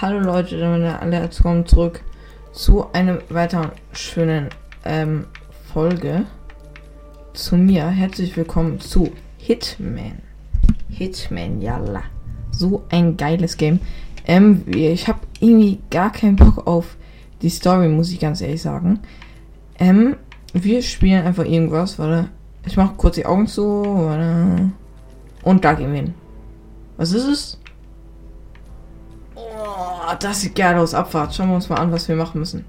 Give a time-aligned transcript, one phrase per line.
[0.00, 2.04] hallo Leute, damit alle herzlich willkommen zurück
[2.52, 4.48] zu einer weiteren schönen
[4.84, 5.26] ähm,
[5.72, 6.24] Folge.
[7.32, 10.22] Zu mir herzlich willkommen zu Hitman.
[10.88, 12.04] Hitman, yalla.
[12.52, 13.80] So ein geiles Game.
[14.24, 16.96] Ähm, ich habe irgendwie gar keinen Bock auf
[17.42, 19.00] die Story, muss ich ganz ehrlich sagen.
[19.80, 20.14] Ähm,
[20.52, 22.28] wir spielen einfach irgendwas, warte.
[22.64, 24.70] Ich mache kurz die Augen zu, warte.
[25.42, 26.14] Und da gehen wir hin.
[26.96, 27.58] Was ist es?
[30.10, 30.94] Oh, das sieht geil aus.
[30.94, 31.34] Abfahrt.
[31.34, 32.64] Schauen wir uns mal an, was wir machen müssen.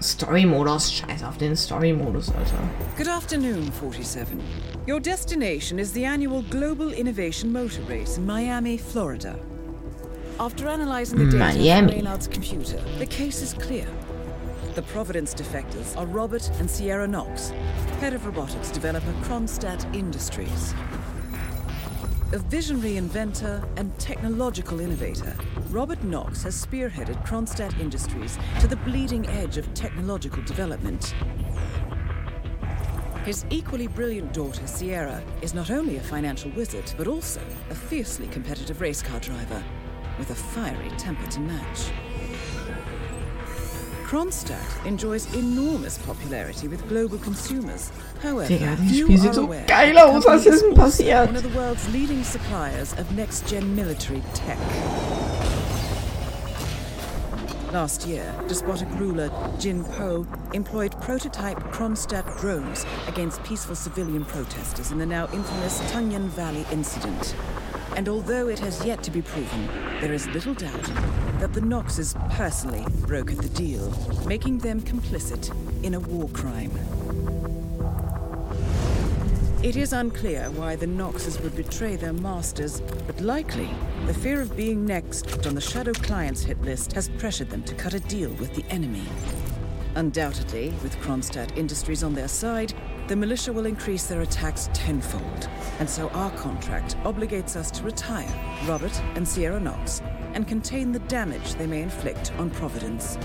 [0.00, 0.92] Story-Modus.
[0.92, 2.58] Scheiße auf den Story-Modus, Alter.
[2.96, 4.38] Good afternoon, 47.
[4.86, 9.38] Your destination is the annual Global Innovation Motor Race in Miami, Florida.
[10.38, 11.92] After analyzing the data Miami.
[11.92, 13.86] from Reynard's computer, the case is clear.
[14.74, 17.50] The Providence defectors are Robert and Sierra Knox,
[18.00, 20.74] head of robotics developer Kronstadt Industries.
[22.32, 25.36] A visionary inventor and technological innovator,
[25.68, 31.14] Robert Knox has spearheaded Kronstadt Industries to the bleeding edge of technological development.
[33.26, 38.28] His equally brilliant daughter, Sierra, is not only a financial wizard, but also a fiercely
[38.28, 39.62] competitive race car driver
[40.18, 41.90] with a fiery temper to match.
[44.12, 47.90] Kronstadt enjoys enormous popularity with global consumers.
[48.22, 50.26] However, Digga, few Spiel sieht are so aware geil the aus.
[50.26, 51.28] Was ist denn passiert?
[51.28, 54.58] One of the world's leading suppliers of next-gen military tech.
[57.72, 64.98] Last year, despotic ruler Jin Po employed prototype Kronstadt drones against peaceful civilian protesters in
[64.98, 67.34] the now infamous Tunyan Valley incident.
[67.96, 69.66] And although it has yet to be proven,
[70.00, 70.82] there is little doubt
[71.40, 73.92] that the Knoxes personally brokered the deal,
[74.26, 75.52] making them complicit
[75.84, 76.70] in a war crime.
[79.62, 83.70] It is unclear why the Knoxes would betray their masters, but likely
[84.06, 87.74] the fear of being next on the Shadow Clients hit list has pressured them to
[87.74, 89.04] cut a deal with the enemy.
[89.94, 92.74] Undoubtedly, with Kronstadt Industries on their side,
[93.08, 95.48] the militia will increase their attacks tenfold.
[95.80, 98.32] And so our contract obligates us to retire
[98.66, 100.02] Robert and Sierra Knox
[100.34, 103.18] and contain the damage they may inflict on Providence.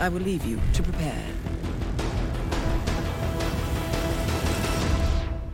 [0.00, 1.22] I will leave you to prepare.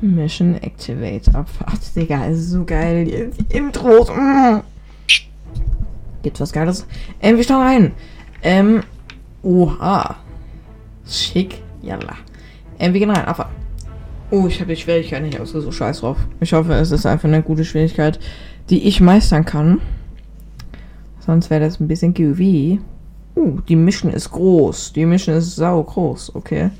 [0.00, 1.32] Mission Activate.
[1.32, 1.94] Abfahrt.
[1.94, 3.04] Digga, ist so geil.
[3.04, 4.08] Die, die Intros.
[4.08, 4.64] Mm.
[6.22, 6.86] Gibt's was Geiles?
[7.20, 7.92] Ähm, wir schauen rein.
[8.42, 8.82] Ähm,
[9.44, 10.16] oha.
[11.06, 11.62] Schick.
[11.82, 12.16] Yalla.
[12.82, 13.24] Ähm, wir gehen rein.
[13.24, 13.50] Abfahrt.
[14.32, 15.74] Oh, ich habe die Schwierigkeit nicht ausgesucht.
[15.74, 16.16] Scheiß drauf.
[16.40, 18.18] Ich hoffe, es ist einfach eine gute Schwierigkeit,
[18.70, 19.80] die ich meistern kann.
[21.20, 22.80] Sonst wäre das ein bisschen goofy.
[23.36, 24.94] Uh, die Mission ist groß.
[24.94, 26.34] Die Mission ist sau groß.
[26.34, 26.70] Okay.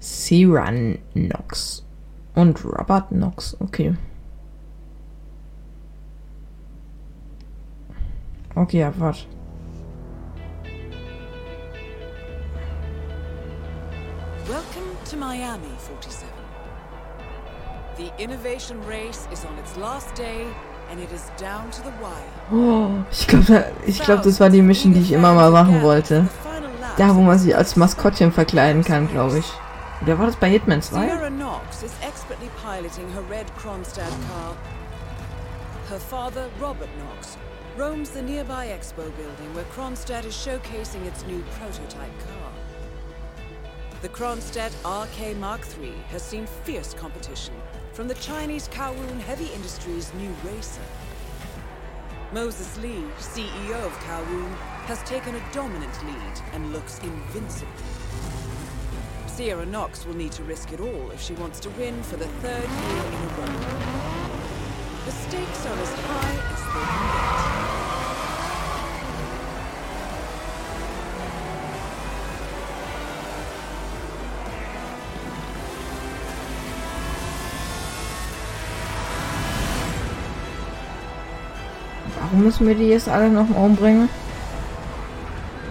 [0.00, 0.72] Sierra
[1.12, 1.84] Knox.
[2.34, 3.54] Und Robert Knox.
[3.60, 3.94] Okay.
[8.54, 9.33] Okay, ja, warte.
[15.24, 16.28] Miami, 47.
[17.96, 20.46] The innovation race is on its last day
[20.90, 22.32] and it is down to the wire.
[22.52, 26.28] Oh, ich glaube, ich glaub, das war die Mission, die ich immer mal machen wollte.
[26.98, 29.50] Da, wo man sich als Maskottchen verkleiden kann, glaube ich.
[30.02, 31.06] Oder war das bei Hitman 2?
[31.06, 34.54] Sierra Knox is expertly piloting her red Kronstadt car.
[35.88, 37.38] Her father, Robert Knox,
[37.78, 42.43] roams the nearby expo building where Kronstadt is showcasing its new prototype car.
[44.04, 47.54] The Kronstadt RK Mark III has seen fierce competition
[47.94, 50.82] from the Chinese Kowloon Heavy Industries new racer.
[52.30, 54.54] Moses Lee, CEO of Kowloon,
[54.84, 57.72] has taken a dominant lead and looks invincible.
[59.26, 62.28] Sierra Knox will need to risk it all if she wants to win for the
[62.42, 63.56] third year in a row.
[65.06, 67.33] The stakes are as high as they can
[82.34, 84.08] Warum müssen wir die jetzt alle noch umbringen?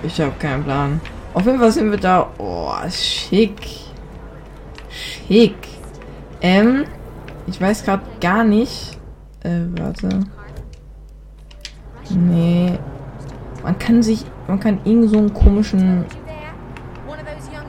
[0.01, 1.01] Ich habe keinen Plan.
[1.33, 2.31] Auf jeden Fall sind wir da.
[2.37, 3.67] Oh, schick.
[5.27, 5.57] Schick.
[6.39, 6.85] Ähm,
[7.47, 8.97] ich weiß gerade gar nicht.
[9.43, 10.21] Äh, warte.
[12.09, 12.79] Nee.
[13.61, 16.05] Man kann sich, man kann irgend so einen komischen,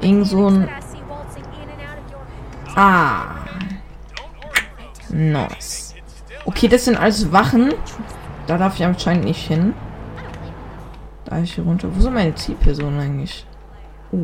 [0.02, 0.68] irgend so ein,
[2.76, 3.22] ah,
[5.08, 5.94] nice.
[6.44, 7.72] Okay, das sind alles Wachen.
[8.46, 9.74] Da darf ich anscheinend nicht hin.
[11.24, 11.88] Da ich hier runter.
[11.94, 13.46] Wo sind meine Zielpersonen eigentlich?
[14.12, 14.18] Oh.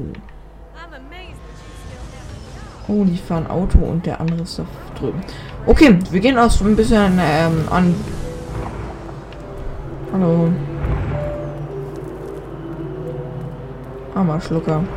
[2.88, 4.64] Oh, die fahren Auto und der andere ist da
[4.98, 5.20] drüben.
[5.64, 7.94] Okay, wir gehen auch so ein bisschen ähm, an.
[10.12, 10.50] Hallo.
[14.14, 14.82] Armer Schlucker.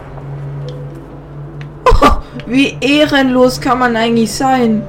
[1.85, 2.17] Oh,
[2.47, 4.81] wie ehrenlos kann man eigentlich sein?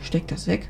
[0.00, 0.68] Steck das weg.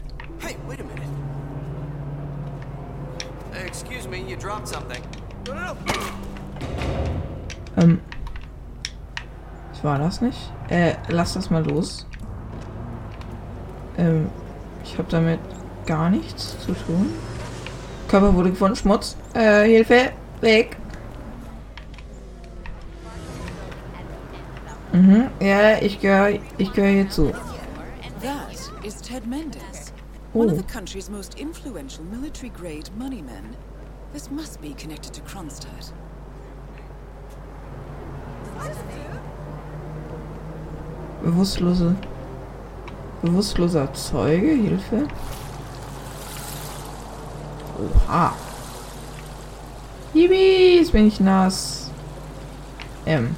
[9.86, 10.52] War das nicht?
[10.68, 12.06] Äh, lass das mal los.
[13.96, 14.28] Ähm,
[14.84, 15.40] ich habe damit
[15.86, 17.10] gar nichts zu tun.
[18.08, 19.16] Körper wurde gefunden, Schmutz.
[19.34, 20.12] Äh, Hilfe,
[20.42, 20.76] weg.
[24.92, 27.32] Mhm, ja, ich gehöre ich gehör hier zu.
[28.22, 29.92] That is Ted Mendes,
[30.32, 30.52] one Oh.
[30.52, 33.56] of the country's most influential military-grade moneymen.
[34.12, 35.92] This must be connected to Kronstadt.
[41.26, 41.96] Bewusstlose.
[43.20, 45.08] Bewusstloser Zeuge, Hilfe.
[48.06, 48.32] Oha.
[50.14, 51.90] Jetzt bin ich nass.
[53.04, 53.34] Ähm.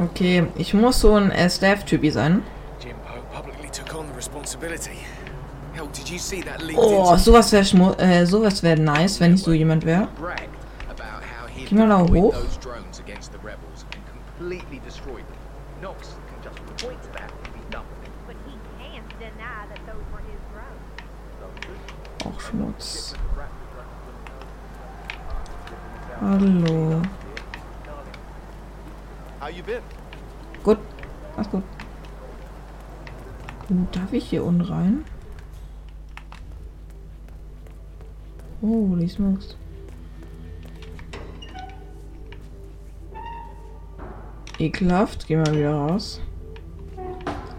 [0.00, 2.42] Okay, ich muss so ein äh, Staff-Typi sein.
[6.76, 10.08] Oh, sowas wäre äh, sowas wäre nice, wenn ich so jemand wäre.
[11.70, 12.32] Geh mal da hoch.
[12.32, 14.02] those drones against the rebels and
[14.40, 15.36] completely destroyed them.
[15.82, 18.14] Knox can just point to that and be done with it.
[18.26, 20.80] But he can't deny that those were his drones.
[22.24, 23.14] Auch Schmutz.
[26.20, 27.02] Hallo.
[29.40, 29.82] How you been?
[30.64, 30.78] Gut.
[31.36, 31.64] Alles gut.
[33.92, 35.04] Darf ich hier unten rein?
[38.62, 39.59] Holy smokes.
[44.60, 45.26] Ekelhaft.
[45.26, 46.20] Geh mal wieder raus.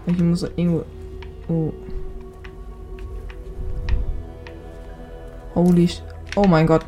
[0.06, 0.84] Ich muss irgendwo...
[1.48, 1.72] Oh.
[5.54, 5.90] Holy...
[6.36, 6.86] Oh mein Gott.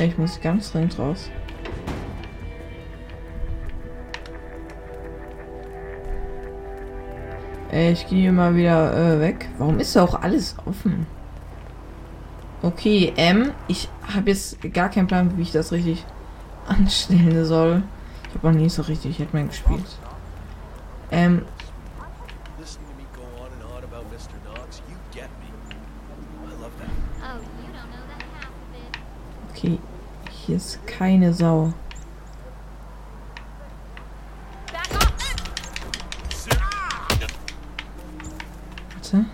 [0.00, 1.30] Ich muss ganz dringend raus.
[7.74, 9.48] Ich gehe mal wieder äh, weg.
[9.56, 11.06] Warum ist da auch alles offen?
[12.60, 16.04] Okay, ähm, ich habe jetzt gar keinen Plan, wie ich das richtig
[16.68, 17.82] anstellen soll.
[18.28, 19.86] Ich habe noch nie so richtig Hitman gespielt.
[21.10, 21.46] Ähm,
[22.60, 24.36] Listening to me go on and on about Mr.
[24.44, 25.48] Knox, you get me.
[26.44, 26.90] I love that.
[27.22, 28.98] Oh, you don't know that half of it.
[29.50, 29.78] okay,
[30.30, 31.72] hier ist keine Sau.
[34.70, 35.12] Back off!
[39.12, 39.26] Warte.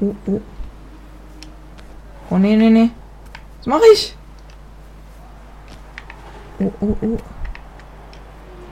[0.00, 0.42] Oh, oh.
[2.36, 2.90] Oh, nee, nee, nee.
[3.58, 4.14] Was mache ich?
[6.58, 7.18] Oh, oh, oh.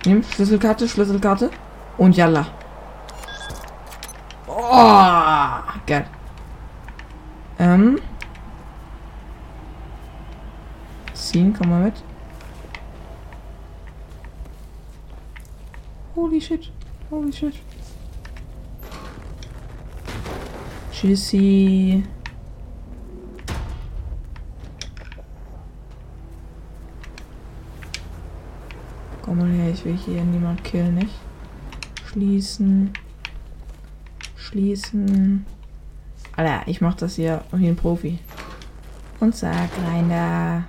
[0.05, 1.51] Nimm Schlüsselkarte, Schlüsselkarte.
[1.97, 2.47] Und yalla.
[4.47, 6.07] Oh, geil.
[7.59, 7.99] Ähm.
[11.15, 12.03] Ziehen, komm mal mit.
[16.15, 16.71] Holy shit.
[17.11, 17.55] Holy shit.
[20.93, 22.05] Tschüssi.
[29.75, 31.15] Ich will hier niemand killen, nicht?
[32.07, 32.93] Schließen.
[34.37, 35.45] Schließen.
[36.37, 38.21] Alter, ich mach das hier wie ein Profi.
[39.19, 40.65] Und sag rein da.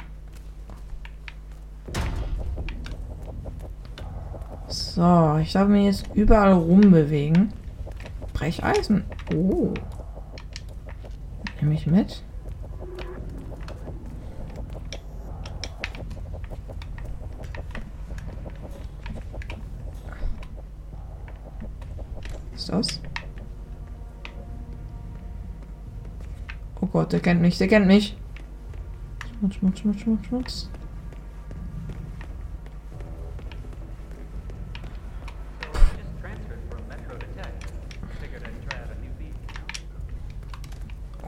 [4.67, 7.53] So, ich darf mich jetzt überall rumbewegen.
[8.33, 9.03] Brecheisen.
[9.35, 9.71] Oh.
[11.61, 12.23] Nehme ich mit.
[22.75, 22.99] Das?
[26.81, 28.17] Oh Gott, der kennt mich, der kennt mich.
[29.39, 30.69] Schmutz, Schmutz, Schmutz, Schmutz, Schmutz.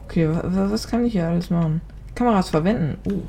[0.04, 1.80] Okay, wa wa was kann ich hier alles machen?
[2.14, 2.98] Kameras verwenden.
[3.10, 3.22] Uh.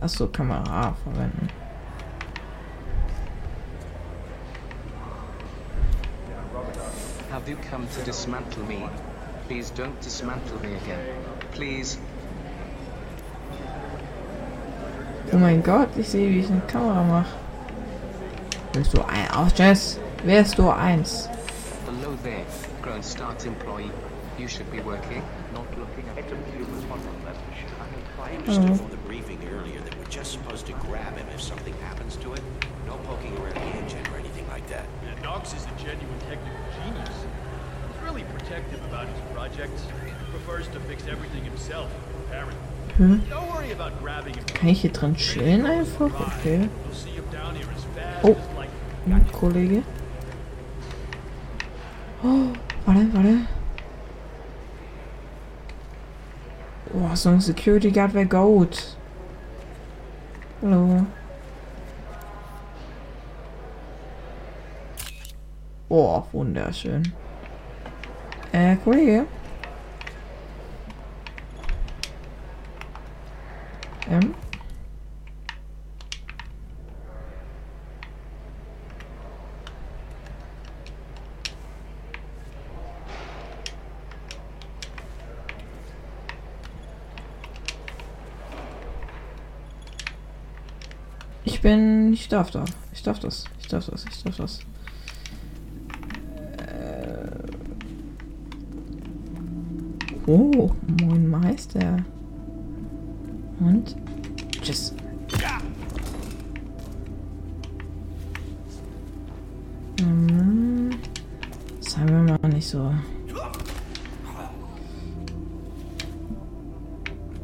[0.00, 1.48] Achso, Kamera verwenden.
[7.48, 8.86] You come to dismantle me?
[9.46, 11.00] Please don't dismantle me again.
[11.52, 11.98] Please.
[15.32, 17.36] Oh mein Gott, ich sehe, wie ich eine Kamera mache.
[18.72, 19.28] Willst du ein...
[19.30, 21.28] Ach, Jess, wärst du eins?
[21.86, 22.44] Hello there,
[22.82, 23.90] grown start employee.
[24.38, 25.22] You should be working,
[25.54, 26.28] not looking at
[28.28, 28.36] I oh.
[28.36, 32.16] understood from the briefing earlier that we're just supposed to grab him if something happens
[32.16, 32.42] to it.
[32.86, 34.27] No poking around the engine or anything like
[34.68, 34.84] that.
[35.04, 37.08] Yeah, Knox is a genuine technical genius.
[37.88, 39.82] He's really protective about his projects.
[40.04, 41.90] He prefers to fix everything himself,
[42.26, 42.56] apparently.
[42.98, 44.44] Don't worry about grabbing him.
[44.46, 46.10] Kann ich hier drin chillen einfach?
[46.38, 46.68] Okay.
[48.22, 48.36] Oh.
[49.04, 49.82] Hm, Kollege.
[52.24, 52.52] Oh,
[52.84, 53.46] warte, warte.
[56.92, 58.96] Oh, so ein Security Guard wäre gut.
[60.60, 61.06] Hallo.
[65.90, 67.12] Oh, wunderschön.
[68.52, 69.24] Äh, Kollege.
[74.10, 74.34] Ähm.
[91.44, 92.12] Ich bin.
[92.12, 92.66] Ich darf da.
[92.92, 93.44] Ich darf das.
[93.58, 94.04] Ich darf das.
[94.04, 94.60] Ich darf das.
[100.30, 100.70] Oh,
[101.00, 102.04] moin Meister.
[103.60, 103.96] Und.
[104.60, 104.94] Tschüss.
[110.00, 110.90] Hm.
[111.80, 112.92] Sagen wir mal nicht so.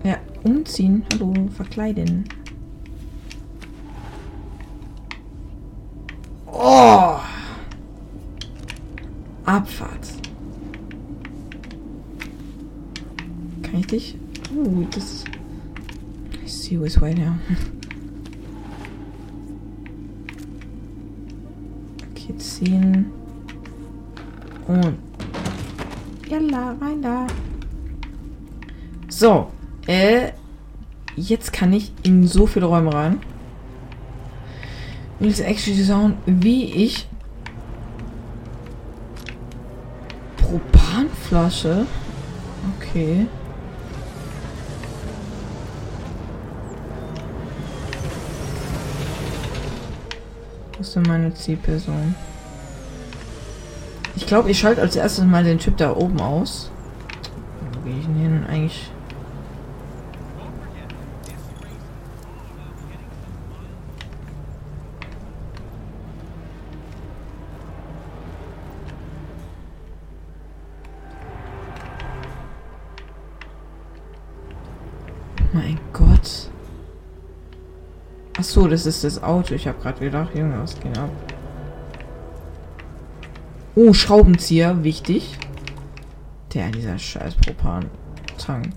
[0.02, 1.06] Ja, umziehen.
[1.14, 2.28] Hallo, verkleiden.
[6.52, 7.16] Oh!
[9.46, 10.24] Abfahrt.
[13.94, 14.16] Kann ich dich?
[14.56, 15.24] Oh, das.
[16.42, 17.36] I see which way now.
[22.10, 23.06] Okay, ziehen.
[24.66, 24.98] Und.
[26.28, 27.26] Jalla, rein da.
[29.08, 29.48] So.
[29.86, 30.32] Äh.
[31.16, 33.20] Jetzt kann ich in so viele Räume rein.
[35.20, 37.06] Will actually schauen, wie ich
[40.36, 41.86] Propanflasche.
[42.80, 43.28] Okay.
[50.84, 52.14] Ist denn meine Zielperson?
[54.16, 56.70] Ich glaube, ich schalte als erstes mal den Typ da oben aus.
[57.72, 58.90] Wo gehe ich denn nun eigentlich?
[78.54, 79.52] So, das ist das Auto.
[79.52, 81.10] Ich habe gerade gedacht, Junge, was geht ab?
[83.74, 85.36] Oh, Schraubenzieher, wichtig.
[86.54, 88.68] Der, dieser scheiß Propan-Tank.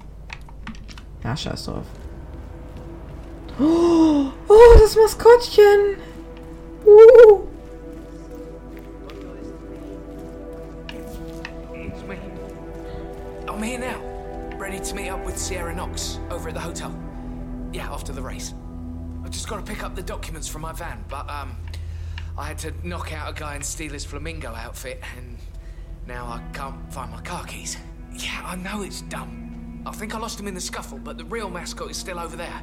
[1.23, 1.85] Ja, scheiß drauf.
[3.59, 5.97] Oh, oh, das Maskottchen.
[6.83, 7.43] Uh.
[13.47, 13.99] I'm here now,
[14.57, 16.91] ready to meet up with Sierra Knox over at the hotel.
[17.71, 18.53] Yeah, after the race.
[19.47, 21.55] Got to pick up the documents from my van, but um,
[22.37, 25.37] I had to knock out a guy and steal his flamingo outfit, and
[26.05, 27.77] now I can't find my car keys.
[28.11, 29.83] Yeah, I know it's dumb.
[29.85, 32.35] I think I lost them in the scuffle, but the real mascot is still over
[32.35, 32.61] there.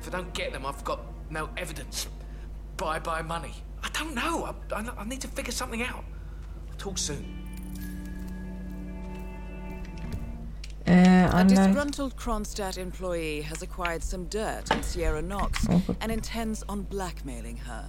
[0.00, 2.06] If I don't get them, I've got no evidence.
[2.76, 3.54] Bye bye money.
[3.82, 4.54] I don't know.
[4.70, 6.04] I, I, I need to figure something out.
[6.70, 7.49] I'll talk soon.
[11.20, 15.82] Äh, A disgruntled Kronstadt employee has acquired some dirt on Sierra Knox Oh.
[16.00, 17.88] and intends on blackmailing her.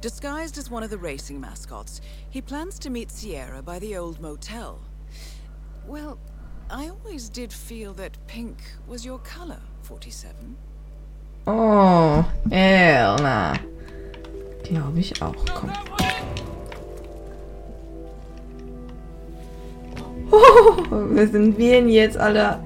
[0.00, 2.00] Disguised as one of the racing mascots,
[2.30, 4.80] he plans to meet Sierra by the old motel.
[5.86, 6.18] Well,
[6.70, 10.56] I always did feel that pink was your color, 47.
[11.46, 13.60] Oh, Elna.
[14.64, 15.36] Glaube ich auch.
[15.46, 15.70] Komm.
[20.34, 22.62] Oh, wer sind wir denn jetzt, Alter?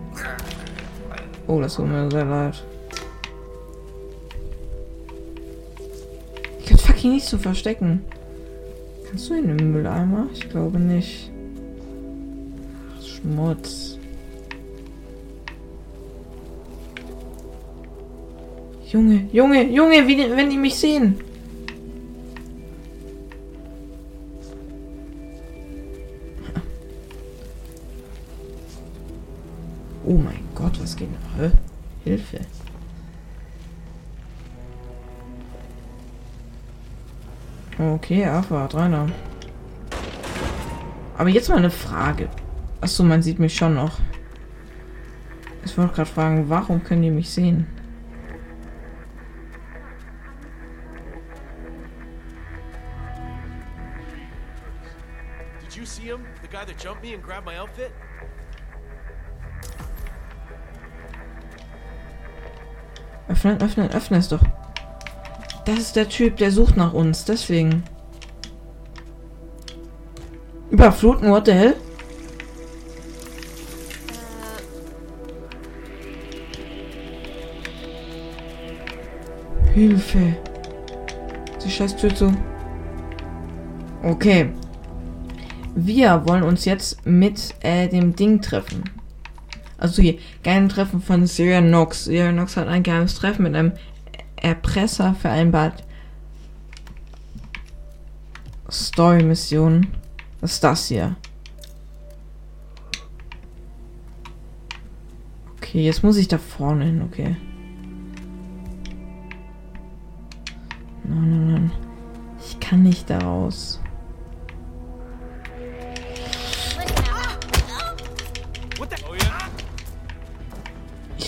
[1.46, 2.62] Oh, das tut mir sehr leid.
[6.60, 8.04] Ich kann fucking nicht so verstecken.
[9.08, 10.26] Kannst du in den Mülleimer?
[10.32, 11.30] Ich glaube nicht.
[13.02, 13.98] Schmutz.
[18.86, 21.20] Junge, Junge, Junge, wie, wenn die mich sehen.
[30.08, 31.38] Oh mein Gott, was geht noch?
[31.38, 31.50] Hä?
[32.02, 32.40] Hilfe.
[37.78, 39.10] Okay, Abfahrt, reiner.
[41.18, 42.30] Aber jetzt mal eine Frage.
[42.80, 43.98] Achso, man sieht mich schon noch.
[45.66, 47.66] Ich wollte gerade fragen, warum können die mich sehen?
[55.60, 56.20] Did you see him?
[56.40, 57.92] The guy that jumped me and grabbed my outfit?
[63.38, 64.40] Öffnen, öffnen, öffnen es doch.
[65.64, 67.84] Das ist der Typ, der sucht nach uns, deswegen.
[70.72, 71.76] Überfluten, what the hell?
[79.72, 80.34] Hilfe.
[81.64, 82.34] Die scheiß Tür zu.
[84.02, 84.50] Okay.
[85.76, 88.82] Wir wollen uns jetzt mit äh, dem Ding treffen.
[89.78, 92.04] Also hier, geheimen Treffen von Syria Nox.
[92.04, 93.72] Syria Nox hat ein geheimes Treffen mit einem
[94.36, 95.84] Erpresser vereinbart.
[98.70, 99.86] Story-Mission.
[100.40, 101.16] Was ist das hier?
[105.56, 107.36] Okay, jetzt muss ich da vorne hin, okay.
[111.04, 111.72] Nein, nein, nein.
[112.40, 113.80] Ich kann nicht da raus.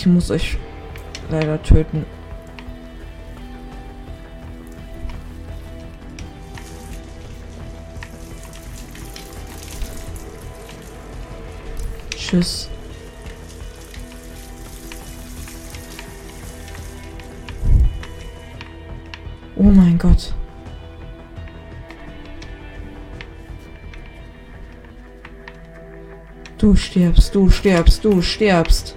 [0.01, 0.57] Ich muss euch
[1.29, 2.07] leider töten.
[12.17, 12.67] Tschüss.
[19.55, 20.33] Oh mein Gott.
[26.57, 28.95] Du stirbst, du stirbst, du stirbst.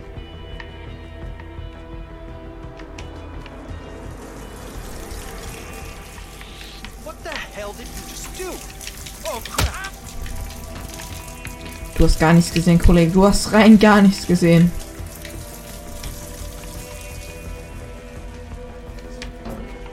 [12.05, 13.13] Du hast gar nichts gesehen, Kollege.
[13.13, 14.71] Du hast rein gar nichts gesehen.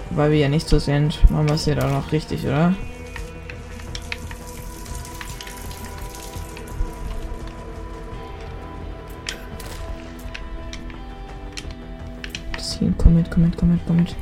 [0.10, 2.74] Weil wir ja nicht so sind, machen wir es hier doch noch richtig, oder?
[12.58, 14.15] Ziehen, komm mit, komm mit, komm mit, komm mit.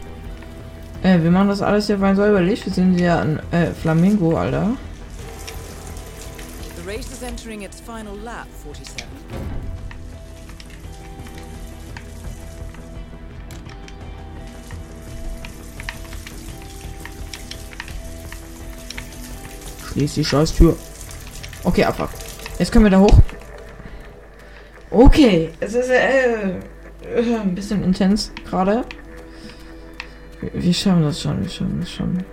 [1.02, 2.64] Äh, wir machen das alles hier fein säuberlich.
[2.68, 4.74] Wir sind ja ein äh, Flamingo, Alter.
[7.00, 9.08] The race is entering its final lap, 47.
[19.94, 20.76] Schließ die scheiß Tür.
[21.64, 22.10] Okay, Abfahrt.
[22.58, 23.18] Jetzt können wir da hoch.
[24.92, 28.84] Okay, es ist äh, äh, ein bisschen intens gerade.
[30.42, 32.26] Wir, wir schaffen das schon, wir schaffen das schon.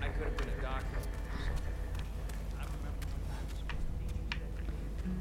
[0.00, 1.00] I could have been a doctor.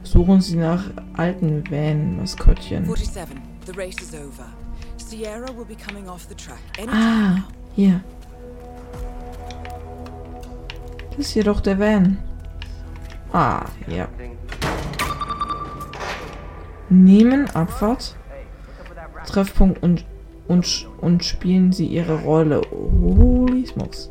[0.04, 0.84] Suchen Sie nach
[1.18, 2.86] alten Van-Maskottchen.
[2.86, 3.38] 47.
[3.66, 3.74] The
[11.16, 12.18] Das ist hier doch der Van.
[13.32, 14.08] Ah, ja.
[16.90, 18.16] Nehmen Abfahrt.
[19.28, 20.06] Treffpunkt und,
[20.48, 22.62] und, und spielen Sie Ihre Rolle.
[22.72, 24.10] Holy smokes.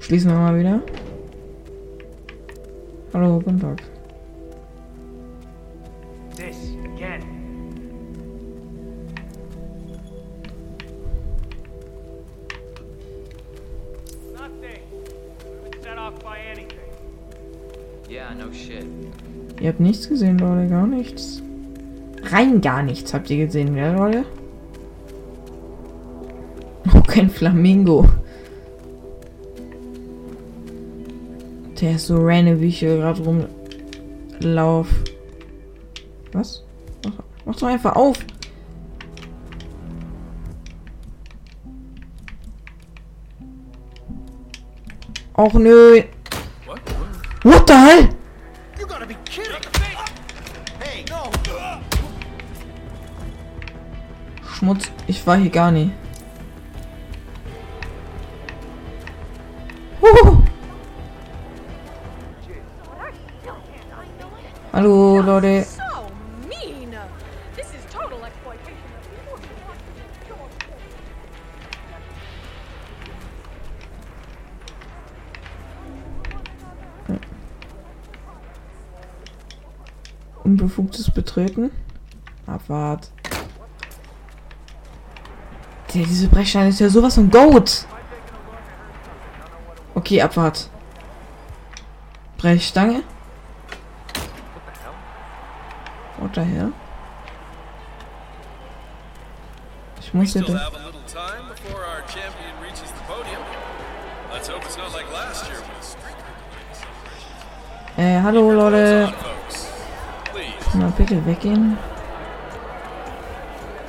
[0.00, 0.82] Schließen wir mal wieder.
[3.14, 3.82] Hallo, guten Tag.
[19.68, 21.42] Ihr habt nichts gesehen, Leute, gar nichts.
[22.22, 24.24] Rein gar nichts habt ihr gesehen, ja, Leute?
[26.94, 28.06] Oh, kein Flamingo.
[31.78, 33.22] Der ist so random, wie ich hier gerade
[34.40, 34.88] rumlauf.
[36.32, 36.64] Was?
[37.04, 37.12] Mach,
[37.44, 38.16] mach doch einfach auf.
[45.34, 46.00] Och nö.
[46.64, 46.80] What?
[47.44, 48.17] What the hell?
[54.58, 54.90] Schmutz.
[55.06, 55.92] Ich war hier gar nie.
[60.02, 60.42] Huhu.
[64.72, 65.64] Hallo, Leute.
[80.42, 81.70] Unbefugtes Betreten.
[82.46, 83.12] Abwart.
[85.98, 87.84] Der, diese Brechstange ist ja sowas von Goat.
[89.96, 90.70] Okay, Abfahrt.
[92.36, 93.02] Brechstange.
[96.18, 96.72] What the hell?
[100.00, 100.64] Ich muss hier Still durch.
[100.64, 103.42] have a little time before our champion reaches the podium.
[104.32, 106.14] Let's hope it's not like last year with street
[107.96, 108.18] celebration.
[108.20, 109.12] Äh, hallo Leute.
[110.74, 111.76] Man bitte weggehen?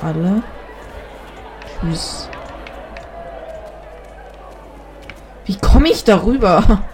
[0.02, 0.42] Alle.
[1.80, 2.28] Tschüss.
[5.46, 6.84] Wie komme ich darüber?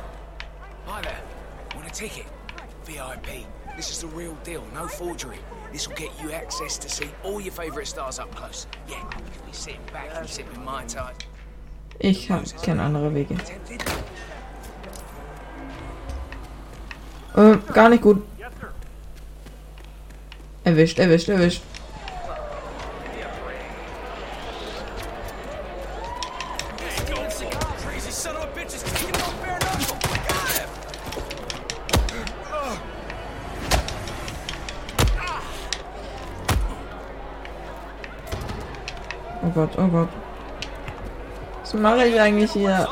[3.77, 5.39] This is the real deal, no forgery.
[5.71, 8.67] This will get you access to see all your favourite stars up close.
[8.89, 11.15] Yeah, you'll be sitting back and sipping my time.
[11.99, 13.37] Ich habe keine andere Wege.
[13.37, 13.85] Tempted?
[17.37, 18.27] Äh, gar nicht gut.
[20.65, 21.63] Erwischt, erwischt, erwischt.
[41.87, 42.89] Mache ich eigentlich hier?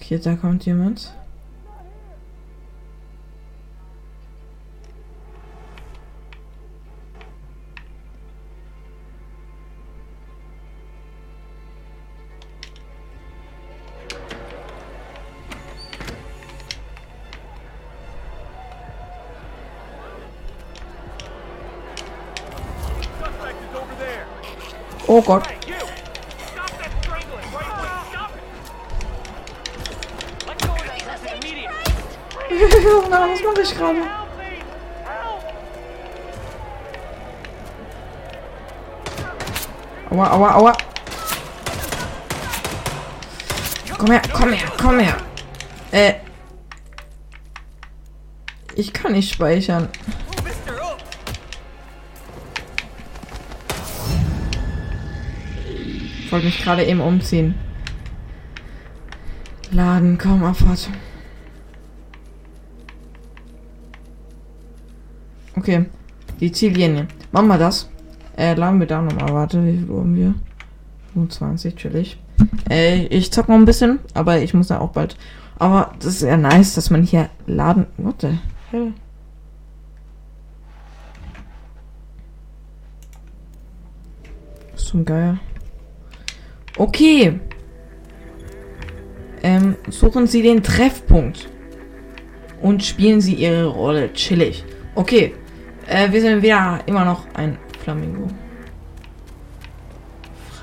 [0.00, 1.14] Okay, da kommt jemand.
[25.22, 25.42] Person
[31.36, 33.08] immediately!
[33.10, 34.00] Na, was mache ich gerade?
[40.10, 40.72] Aua, aua, aua.
[43.98, 45.16] Komm her, komm her, komm her.
[45.90, 46.14] Äh.
[48.76, 49.88] Ich kann nicht speichern.
[56.34, 57.54] Wollte mich gerade eben umziehen.
[59.70, 60.90] Laden, komm, Abfahrt.
[65.56, 65.86] Okay,
[66.40, 67.06] die Ziellinie.
[67.30, 67.88] Machen wir das.
[68.36, 69.32] Äh, laden wir da nochmal.
[69.32, 70.34] Warte, wie viel Uhr haben wir?
[71.12, 72.18] 25, chillig.
[72.68, 75.16] Äh, ich zock noch ein bisschen, aber ich muss da auch bald.
[75.60, 77.86] Aber das ist ja nice, dass man hier laden.
[77.96, 78.38] What the
[78.72, 78.92] hell?
[84.74, 85.38] Zum Geier?
[86.76, 87.38] Okay.
[89.42, 91.48] Ähm, suchen Sie den Treffpunkt.
[92.60, 94.64] Und spielen Sie Ihre Rolle chillig.
[94.94, 95.34] Okay.
[95.86, 98.28] Äh, wir sind wieder immer noch ein Flamingo.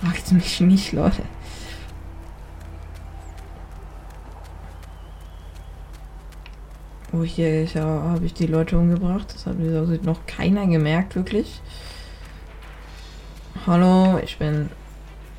[0.02, 1.22] Fragt mich nicht, Leute.
[7.14, 9.34] Oh, hier habe ich die Leute umgebracht.
[9.34, 9.58] Das hat
[10.04, 11.62] noch keiner gemerkt, wirklich.
[13.68, 14.70] Hallo, ich bin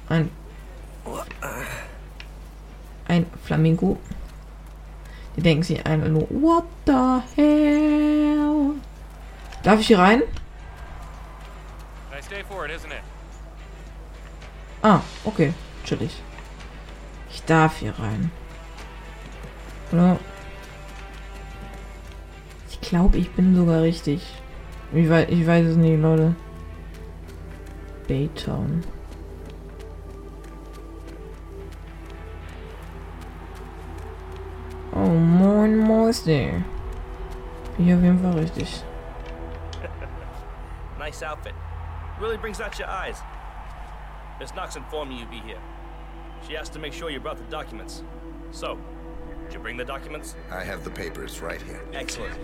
[0.09, 0.31] ein
[3.09, 3.99] ein Flamingo.
[5.37, 8.75] Die denken sich einfach nur, what the hell?
[9.63, 10.23] Darf ich hier rein?
[14.83, 16.23] Ah, okay, chillig.
[17.31, 18.31] Ich darf hier rein.
[19.91, 20.19] Hallo?
[22.69, 24.23] Ich glaube, ich bin sogar richtig.
[24.93, 26.35] Ich weiß, ich weiß es nicht, Leute.
[28.09, 28.83] Baytown.
[35.63, 36.65] Moin, Mäuschen.
[37.77, 38.83] Bin ich auf jeden Fall richtig.
[40.99, 41.55] Nice outfit.
[42.21, 43.17] Really brings out your eyes.
[44.41, 45.59] Miss Knox informed me you'd be here.
[46.47, 48.03] She asked to make sure you brought the documents.
[48.51, 48.79] So,
[49.45, 50.37] did you bring the documents?
[50.51, 51.81] I have the papers right here.
[51.93, 52.35] Excellent.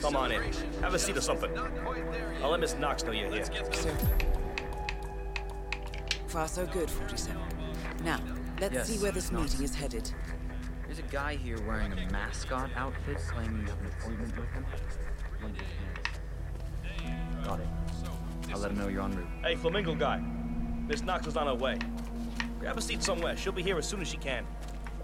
[0.00, 0.42] Come on in.
[0.80, 1.50] Have a seat or something.
[2.42, 3.44] I'll let Miss Knox know you're here.
[6.28, 7.36] Far so good, 47.
[8.04, 8.18] Now,
[8.60, 9.52] let's Yes, see where this Knox.
[9.52, 10.10] meeting is headed.
[10.94, 14.64] There's a guy here wearing a mascot outfit claiming you have an appointment with him.
[15.40, 15.66] One of his
[17.02, 17.44] hands.
[17.44, 17.66] Got it.
[18.52, 19.26] I'll let him know you're en route.
[19.42, 20.22] Hey, Flamingo guy.
[20.86, 21.78] Miss Knox is on her way.
[22.60, 23.36] Grab a seat somewhere.
[23.36, 24.46] She'll be here as soon as she can.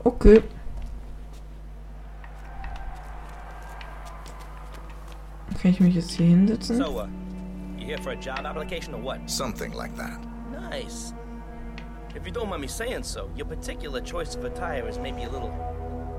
[0.07, 0.44] Okay.
[5.59, 6.76] Kann ich mich jetzt hier hinsetzen?
[6.76, 7.09] So, uh,
[7.76, 9.29] you here for a job application or what?
[9.29, 10.20] Something like that.
[10.53, 11.14] Nice.
[12.14, 15.31] If you don't mind me saying so, your particular choice of attire is maybe a
[15.31, 15.69] little,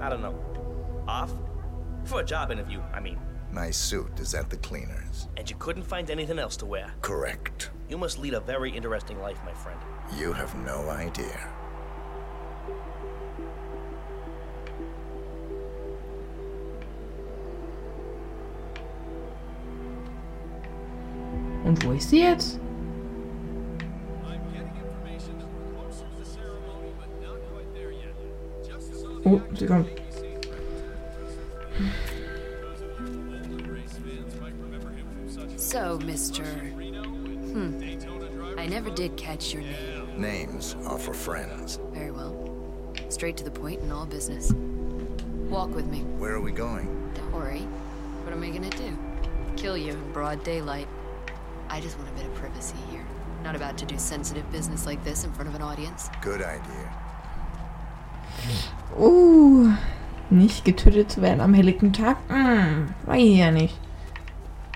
[0.01, 0.33] I don't know,
[1.07, 1.31] off?
[2.05, 3.19] For a job interview, I mean.
[3.51, 4.19] My suit.
[4.19, 5.27] Is at the cleaners?
[5.37, 6.91] And you couldn't find anything else to wear?
[7.01, 7.69] Correct.
[7.87, 9.79] You must lead a very interesting life, my friend.
[10.17, 11.47] You have no idea.
[21.63, 22.59] Und wo ist sie jetzt?
[29.25, 29.87] Oh, sie kommt.
[35.57, 36.43] So, Mr.
[37.51, 38.59] Hmm.
[38.59, 40.19] I never did catch your name.
[40.19, 41.79] Names are for friends.
[41.93, 42.35] Very well.
[43.09, 44.51] Straight to the point in all business.
[45.49, 45.99] Walk with me.
[46.17, 47.11] Where are we going?
[47.13, 47.61] Don't worry.
[48.23, 48.97] What am I gonna do?
[49.55, 50.87] Kill you in broad daylight.
[51.69, 53.05] I just want a bit of privacy here.
[53.43, 56.09] Not about to do sensitive business like this in front of an audience.
[56.21, 56.93] Good idea.
[58.97, 59.69] Uh,
[60.29, 62.17] nicht getötet zu werden am helllichten Tag?
[62.29, 63.77] Hm, weiß ich ja nicht.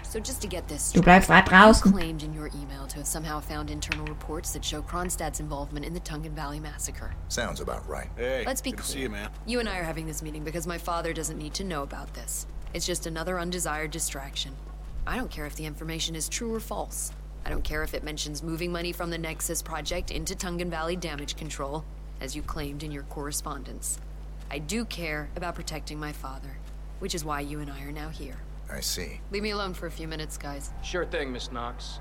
[0.04, 1.91] So just to get this Du bleibst weit draußen.
[1.91, 5.93] Claimed in your email to have somehow found internal reports that show Kronstadt's involvement in
[5.93, 7.13] the Tungan Valley massacre.
[7.28, 8.08] Sounds about right.
[8.15, 8.93] Hey, Let's be good to clear.
[8.93, 9.30] see you, man.
[9.45, 12.13] You and I are having this meeting because my father doesn't need to know about
[12.13, 12.47] this.
[12.73, 14.54] It's just another undesired distraction.
[15.06, 17.12] I don't care if the information is true or false.
[17.45, 20.95] I don't care if it mentions moving money from the Nexus project into Tungan Valley
[20.95, 21.84] damage control,
[22.21, 23.99] as you claimed in your correspondence.
[24.49, 26.58] I do care about protecting my father,
[26.99, 28.38] which is why you and I are now here.
[28.71, 29.19] I see.
[29.31, 30.71] Leave me alone for a few minutes, guys.
[30.84, 31.99] Sure thing, Miss Knox.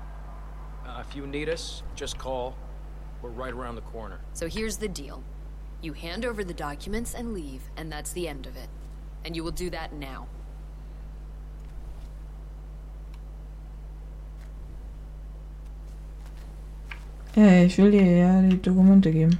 [0.85, 2.55] Uh, if you need us, just call.
[3.21, 4.19] We're right around the corner.
[4.33, 5.23] So here's the deal.
[5.81, 8.69] You hand over the documents and leave, and that's the end of it.
[9.23, 10.27] And you will do that now.
[17.35, 19.37] Ja, ich will dir ja die Dokumente geben.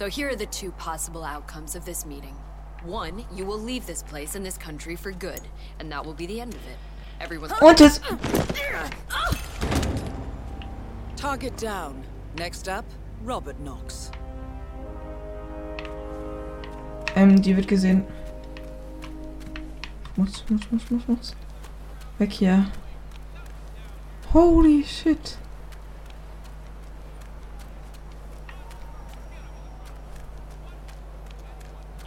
[0.00, 2.34] So here are the two possible outcomes of this meeting.
[2.84, 5.42] One, you will leave this place and this country for good,
[5.78, 6.78] and that will be the end of it.
[7.20, 8.00] Everyone's Und es...
[11.16, 12.02] Target down.
[12.38, 12.86] Next up,
[13.26, 14.10] Robert Knox.
[17.14, 18.06] Ähm, die wird gesehen.
[20.16, 21.34] Muss, muss, muss, muss, muss.
[22.16, 22.72] Weg hier.
[24.32, 25.36] Holy shit.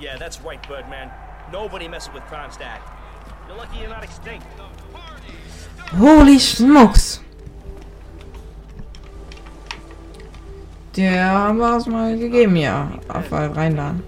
[0.03, 1.09] Yeah, that's right, Birdman.
[1.49, 2.81] Nobody messes with Kronstadt.
[3.47, 4.45] You're lucky you're not extinct.
[5.97, 7.21] Holy smokes.
[10.97, 12.91] Der war es mal gegeben, ja.
[13.07, 14.03] Auf reinladen.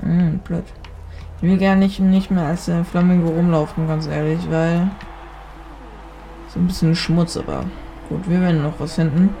[0.00, 0.64] Hm, blöd.
[1.36, 4.90] Ich will gar nicht, nicht mehr als äh, Flamingo rumlaufen, ganz ehrlich, weil...
[6.48, 7.64] So ein bisschen Schmutz, aber
[8.08, 9.32] gut, wir werden noch was finden.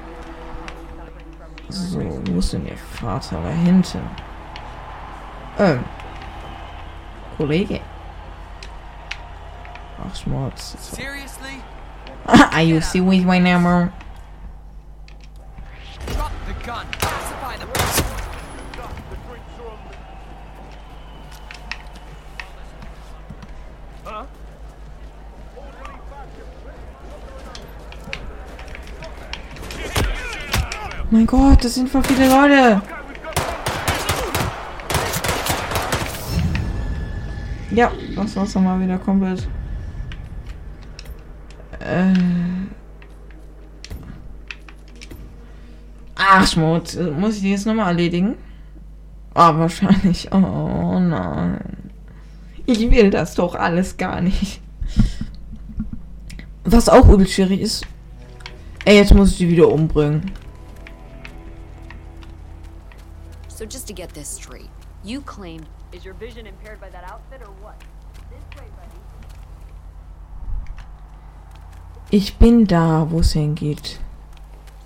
[1.70, 3.40] So, wo ist denn ihr Vater?
[3.42, 4.00] Da hinten.
[5.58, 5.84] Ähm.
[7.36, 7.80] Kollege.
[9.98, 10.76] Ach, Schmutz.
[10.78, 11.62] Seriously?
[12.26, 13.88] Ah, are you serious right now, bro?
[31.12, 32.80] Mein Gott, das sind voll viele Leute.
[37.72, 39.48] Ja, das war's dann mal wieder komplett.
[41.80, 42.14] Äh.
[46.14, 46.96] Ach, Schmutz.
[46.96, 48.36] Muss ich die jetzt nochmal erledigen?
[49.34, 50.28] Ah, wahrscheinlich.
[50.32, 51.58] Oh nein.
[52.66, 54.60] Ich will das doch alles gar nicht.
[56.64, 57.84] Was auch übel schwierig ist.
[58.84, 60.30] Ey, jetzt muss ich die wieder umbringen.
[63.70, 64.68] So just to get this straight,
[65.04, 67.80] you claimed Is your vision impaired by that outfit or what?
[68.28, 68.98] This way, buddy.
[72.10, 73.98] Ich bin da, wo es hingeht.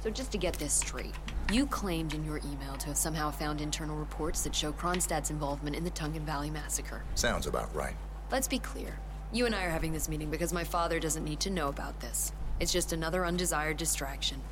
[0.03, 1.15] So just to get this straight,
[1.51, 5.77] you claimed in your email to have somehow found internal reports that show Kronstadt's involvement
[5.77, 7.05] in the Tungan Valley massacre.
[7.15, 7.97] Sounds about right.
[8.31, 8.99] Let's be clear.
[9.33, 12.01] You and I are having this meeting because my father doesn't need to know about
[12.01, 12.33] this.
[12.61, 14.43] It's just another undesired distraction.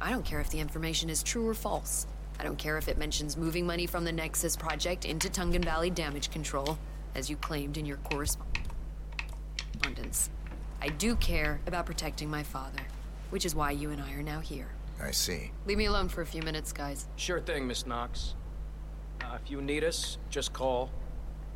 [0.00, 2.06] I don't care if the information is true or false.
[2.42, 5.90] I don't care if it mentions moving money from the Nexus project into Tungan Valley
[5.90, 6.76] damage control,
[7.14, 10.28] as you claimed in your correspondence.
[10.80, 12.80] I do care about protecting my father,
[13.30, 14.66] which is why you and I are now here.
[15.00, 15.52] I see.
[15.66, 17.06] Leave me alone for a few minutes, guys.
[17.14, 18.34] Sure thing, Miss Knox.
[19.20, 20.90] Uh, if you need us, just call.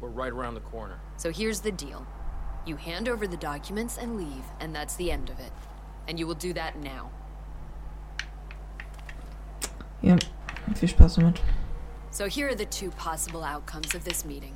[0.00, 1.00] We're right around the corner.
[1.16, 2.06] So here's the deal.
[2.64, 5.50] You hand over the documents and leave, and that's the end of it.
[6.06, 7.10] And you will do that now.
[10.00, 10.16] Ja,
[10.74, 11.40] viel Spaß damit.
[12.10, 14.54] So here are the two possible outcomes of this meeting.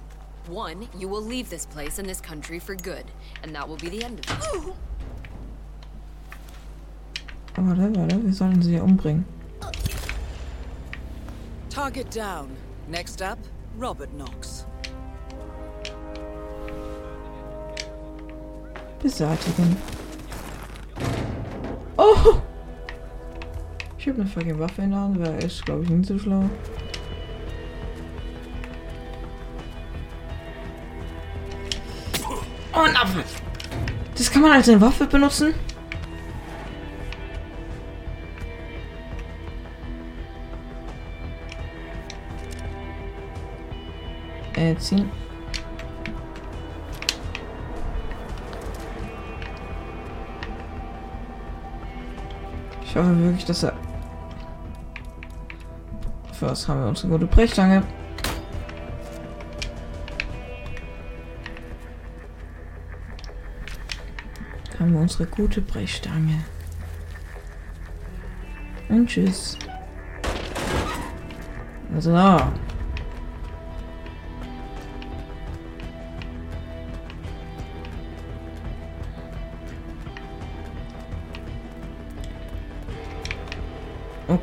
[0.48, 3.04] One, you will leave this place and this country for good,
[3.42, 4.74] and that will be the end of it.
[7.56, 9.24] Warte, warte, wir sollen sie umbringen.
[11.68, 12.56] Target down.
[12.88, 13.38] Next up,
[13.76, 14.64] Robert Knox.
[19.02, 19.76] Beseitigen.
[21.98, 22.42] Oh!
[24.00, 26.48] Ich habe eine fucking Waffe in der Hand, wäre ist, glaube ich, nicht so schlau.
[32.72, 33.22] Oh, ein Apfel!
[34.16, 35.52] Das kann man als eine Waffe benutzen?
[44.54, 45.10] Äh, ziehen.
[52.82, 53.89] Ich hoffe wirklich, dass er...
[56.40, 57.82] Was haben wir unsere gute Brechstange?
[64.78, 66.42] Haben wir unsere gute Brechstange.
[68.88, 69.58] Und tschüss.
[71.94, 72.12] Also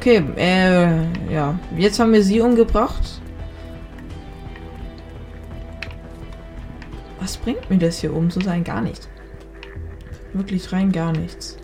[0.07, 1.59] Okay, äh, ja.
[1.75, 3.21] Jetzt haben wir sie umgebracht.
[7.19, 8.63] Was bringt mir das hier oben zu sein?
[8.63, 9.09] Gar nichts.
[10.31, 11.57] Wirklich rein gar nichts.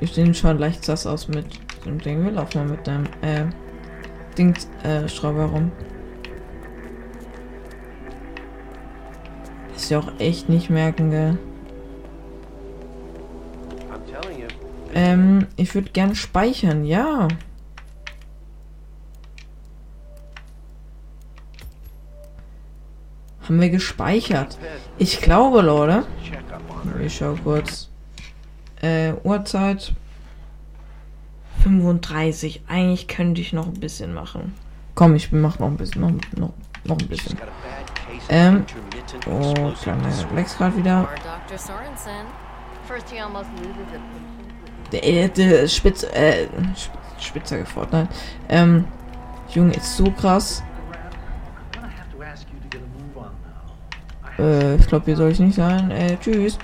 [0.00, 1.46] Ich sehen schon leicht sass aus mit
[1.86, 2.24] dem Ding.
[2.24, 3.44] Wir laufen mal mit dem, äh,
[4.36, 5.70] Dings, äh, Schrauber rum.
[9.82, 11.38] Das ja auch echt nicht merken, gell?
[14.94, 17.26] Ähm, ich würde gern speichern, ja.
[23.42, 24.56] Haben wir gespeichert?
[24.98, 26.06] Ich glaube, Leute.
[27.04, 27.90] Ich schau kurz.
[28.82, 29.94] Äh, Uhrzeit.
[31.64, 32.62] 35.
[32.68, 34.54] Eigentlich könnte ich noch ein bisschen machen.
[34.94, 36.02] Komm, ich mach noch ein bisschen.
[36.02, 36.52] Noch, noch,
[36.84, 37.36] noch ein bisschen.
[38.28, 38.64] Ähm.
[39.26, 41.08] Oh, kleiner Lex gerade wieder.
[41.50, 41.74] Loses a
[44.92, 46.48] Der, der Spitz, äh,
[47.18, 48.08] Spitzer gefordert, nein.
[48.48, 48.84] Ähm,
[49.50, 50.62] Junge, ist so krass.
[54.38, 55.90] Äh, ich glaube, hier soll ich nicht sein.
[55.90, 56.58] Äh, tschüss.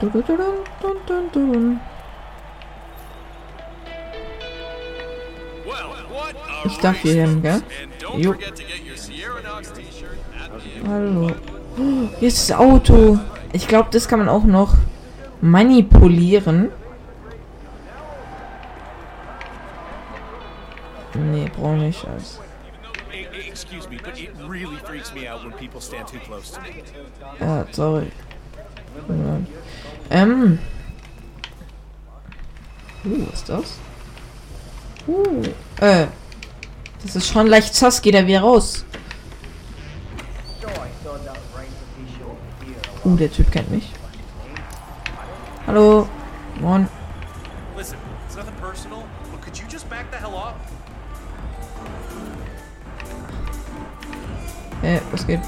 [0.00, 1.80] Dun, dun, dun,
[6.66, 7.62] Ich darf hier hin, gell?
[8.16, 8.34] Jo.
[10.86, 11.30] Hallo.
[11.78, 13.18] Oh, hier ist das Auto.
[13.52, 14.74] Ich glaube, das kann man auch noch
[15.40, 16.70] manipulieren.
[21.14, 22.04] Nee, brauche nicht.
[22.06, 22.40] Also.
[23.52, 24.68] To me.
[27.40, 28.06] Ja, sorry.
[30.10, 30.58] Ähm.
[33.04, 33.78] Uh, was ist das?
[35.06, 35.42] Uh,
[35.80, 36.06] äh.
[37.06, 38.84] Das ist schon leicht sass, geht er wieder raus.
[43.04, 43.92] Uh, der Typ kennt mich.
[45.68, 46.08] Hallo.
[46.60, 46.88] Moin.
[47.76, 47.96] Listen,
[48.26, 50.54] it's nothing personal, but could you just back the hell off?
[54.82, 55.40] Äh, was geht?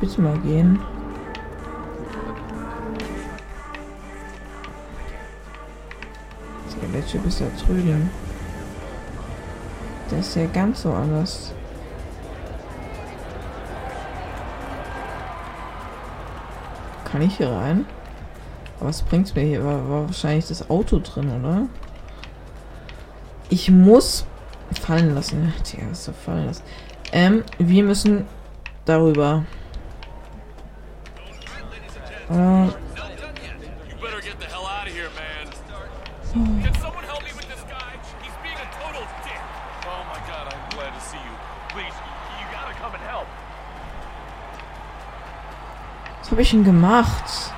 [0.00, 0.80] Bitte mal gehen.
[7.10, 8.08] Typ ist da drüben.
[10.10, 11.52] Der ist ja ganz so anders.
[17.04, 17.84] Kann ich hier rein?
[18.78, 19.64] Was bringt's mir hier?
[19.64, 21.66] War, war wahrscheinlich das Auto drin, oder?
[23.48, 24.24] Ich muss
[24.80, 25.52] fallen lassen.
[25.64, 26.62] Tja, was soll fallen lassen?
[27.10, 28.26] Ähm, wir müssen
[28.84, 29.44] darüber.
[32.30, 32.68] Äh,
[46.30, 47.52] habe ich denn gemacht?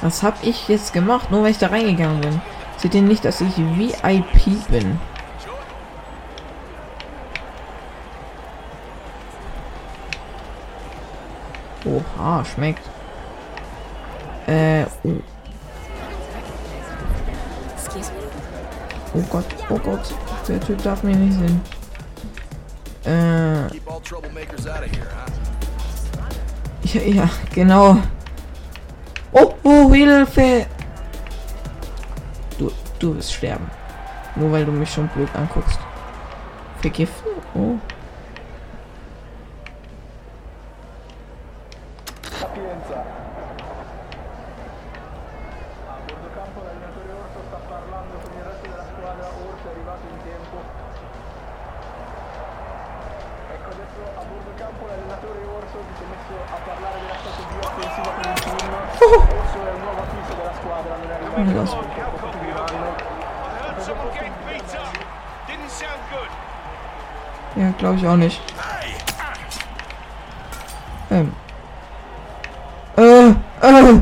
[0.00, 1.30] Was habe ich jetzt gemacht?
[1.30, 2.40] Nur weil ich da reingegangen bin.
[2.76, 5.00] Seht ihr nicht, dass ich VIP bin?
[11.84, 12.82] Oha, schmeckt.
[14.46, 15.16] Äh, oh.
[19.14, 20.14] Oh Gott, oh Gott.
[20.46, 21.60] Der Typ darf mich nicht sehen.
[23.04, 23.68] Äh.
[26.92, 27.98] Ja, ja, genau.
[29.32, 30.66] Oh, oh, Hilfe!
[32.58, 33.70] Du, du wirst sterben.
[34.36, 35.78] Nur weil du mich schon blöd anguckst.
[36.80, 37.32] Vergiften?
[37.54, 37.74] Oh.
[61.38, 61.66] Didn't
[65.68, 66.28] sound good.
[67.54, 68.40] Ja, glaube ich auch nicht.
[71.10, 71.32] Ähm.
[72.96, 73.30] Äh,
[73.62, 74.00] äh,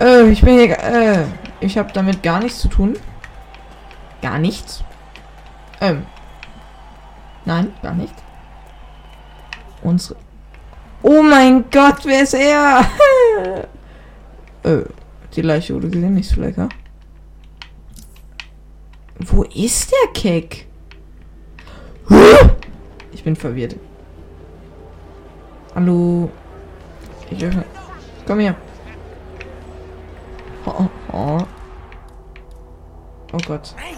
[0.00, 1.26] äh, ich bin hier, äh,
[1.60, 2.98] ich habe damit gar nichts zu tun.
[4.20, 4.82] Gar nichts.
[5.80, 6.06] Ähm.
[7.44, 8.14] Nein, gar nicht.
[9.82, 10.18] Unsere.
[11.02, 12.84] Oh mein Gott, wer ist er?
[14.64, 14.82] äh,
[15.34, 16.68] die Leiche wurde gesehen, nicht so lecker.
[19.18, 20.66] Wo ist der Keck?
[23.12, 23.76] Ich bin verwirrt.
[25.74, 26.30] Hallo.
[27.30, 27.64] Ich öffne.
[28.26, 28.56] Komm her.
[30.66, 31.46] Oh, oh, oh.
[33.32, 33.74] oh Gott.
[33.76, 33.96] Hey,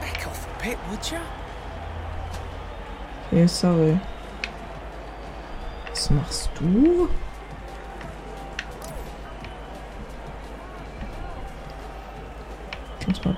[0.00, 1.18] back off a bit, would you?
[3.28, 3.98] Okay, sorry.
[5.90, 7.08] Was machst du?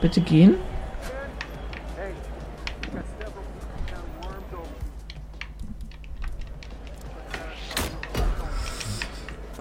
[0.05, 0.59] Bitte gehen?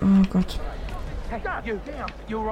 [0.01, 0.59] Oh Gott.
[1.29, 1.79] Hey, you,
[2.27, 2.43] you're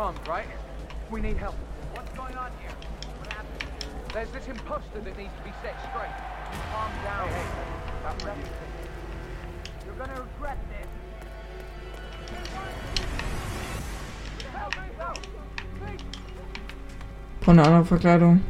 [17.41, 18.41] Von einer anderen Verkleidung.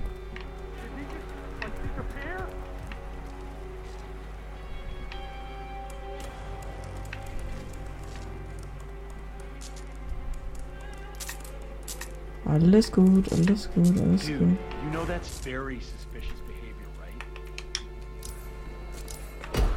[12.45, 14.57] Alles gut, alles gut, alles Dude, gut.
[14.83, 17.23] you know that's very suspicious behavior, right?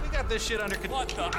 [0.03, 1.01] We got this shit under control.
[1.01, 1.31] What the?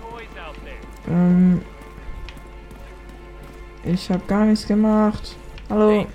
[0.00, 1.14] Boys out there.
[1.14, 1.60] Ähm.
[3.90, 5.34] Ich habe gar nichts gemacht.
[5.70, 6.06] Hallo.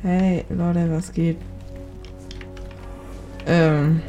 [0.00, 1.36] Hey, Leute, was geht?
[3.46, 4.02] Ähm.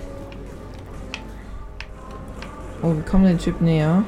[2.82, 4.04] Oh, wir kommen den Typ näher.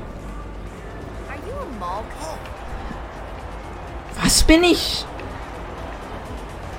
[4.23, 5.05] Was bin ich?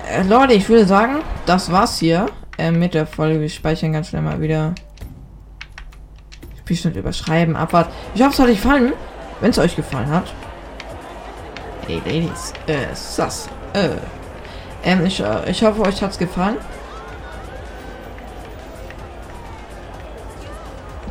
[0.09, 2.27] Äh, Leute, ich würde sagen, das war's hier
[2.57, 3.43] äh, mit der Folge.
[3.43, 4.75] Wir speichern ganz schnell mal wieder.
[6.67, 7.93] Spielstand überschreiben, Abfahrt.
[8.17, 8.93] Ich hoffe, es hat euch gefallen.
[9.41, 10.35] Wenn es euch gefallen hat.
[11.87, 12.53] Hey, Ladies.
[12.67, 13.49] Äh, Sass.
[13.73, 13.91] Äh.
[14.83, 16.57] Ähm, ich, äh, ich hoffe, euch hat's gefallen.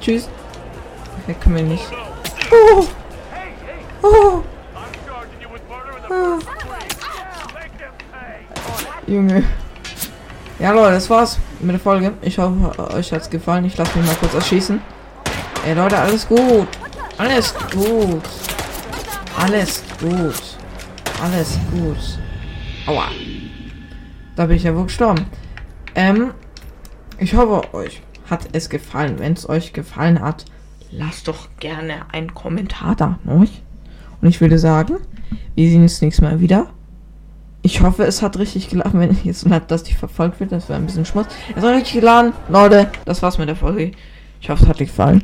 [0.01, 0.28] Tschüss.
[1.26, 1.86] Hier können wir nicht.
[2.51, 2.86] Oh.
[4.03, 4.43] Oh.
[6.10, 6.38] Ah.
[9.08, 9.45] Junge.
[10.60, 12.12] Ja, Leute, das war's mit der Folge.
[12.22, 13.64] Ich hoffe, euch hat's gefallen.
[13.64, 14.94] Ich lasse mich mal kurz erschießen.
[15.66, 16.68] Ey, Leute, alles gut.
[17.18, 18.22] Alles gut.
[19.36, 20.57] Alles gut.
[21.20, 22.20] Alles gut.
[22.86, 23.05] Aua.
[24.36, 25.26] Da bin ich ja wohl gestorben.
[25.95, 26.36] Ähm,
[27.18, 29.18] ich hoffe, euch hat es gefallen.
[29.18, 30.45] Wenn es euch gefallen hat,
[30.91, 33.18] lasst doch gerne einen Kommentar da.
[33.24, 33.47] Ne?
[34.22, 34.97] Und ich würde sagen,
[35.55, 36.68] wir sehen uns nächstes Mal wieder.
[37.63, 40.51] Ich hoffe, es hat richtig geladen, wenn jetzt hat, dass die verfolgt wird.
[40.51, 41.34] Das wäre ein bisschen Schmutz.
[41.55, 42.34] Es hat richtig geladen.
[42.49, 43.93] Leute, das war's mit der Folge.
[44.41, 45.24] Ich hoffe, es hat euch gefallen.